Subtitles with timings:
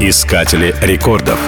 [0.00, 1.40] Искатели рекордов.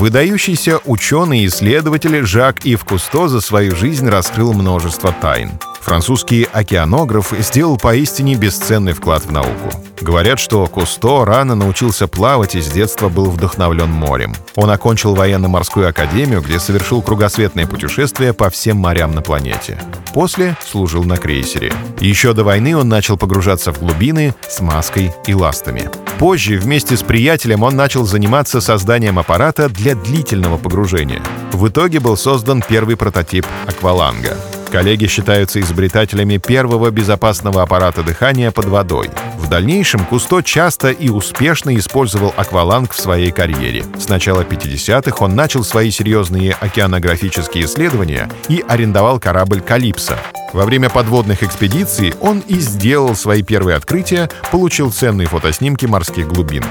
[0.00, 5.52] Выдающийся ученый и исследователь Жак Ив Кусто за свою жизнь раскрыл множество тайн.
[5.80, 9.70] Французский океанограф сделал поистине бесценный вклад в науку.
[10.00, 14.34] Говорят, что Кусто рано научился плавать и с детства был вдохновлен морем.
[14.56, 19.78] Он окончил военно-морскую академию, где совершил кругосветное путешествие по всем морям на планете.
[20.12, 21.72] После служил на крейсере.
[22.00, 25.90] Еще до войны он начал погружаться в глубины с маской и ластами.
[26.18, 31.22] Позже вместе с приятелем он начал заниматься созданием аппарата для длительного погружения.
[31.52, 34.36] В итоге был создан первый прототип акваланга.
[34.72, 39.10] Коллеги считаются изобретателями первого безопасного аппарата дыхания под водой.
[39.36, 43.84] В дальнейшем Кусто часто и успешно использовал акваланг в своей карьере.
[43.98, 50.16] С начала 50-х он начал свои серьезные океанографические исследования и арендовал корабль «Калипсо»,
[50.52, 56.62] во время подводных экспедиций он и сделал свои первые открытия, получил ценные фотоснимки морских глубин.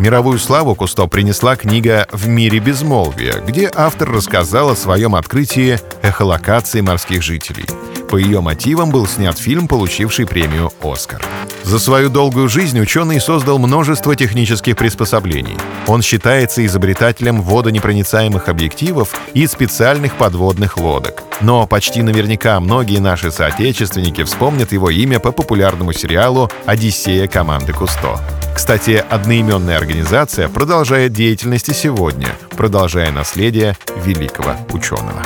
[0.00, 6.80] Мировую славу Кусто принесла книга «В мире безмолвия», где автор рассказал о своем открытии эхолокации
[6.80, 7.66] морских жителей.
[8.08, 11.22] По ее мотивам был снят фильм, получивший премию «Оскар».
[11.64, 15.58] За свою долгую жизнь ученый создал множество технических приспособлений.
[15.86, 21.24] Он считается изобретателем водонепроницаемых объективов и специальных подводных лодок.
[21.42, 28.18] Но почти наверняка многие наши соотечественники вспомнят его имя по популярному сериалу «Одиссея» команды Кусто.
[28.60, 35.22] Кстати, одноименная организация продолжает деятельность и сегодня, продолжая наследие великого ученого.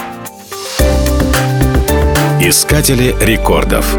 [2.40, 3.96] Искатели рекордов.